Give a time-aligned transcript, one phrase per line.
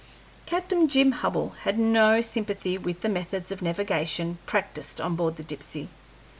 [0.47, 5.43] Captain Jim Hubbell had no sympathy with the methods of navigation practised on board the
[5.43, 5.89] Dipsey.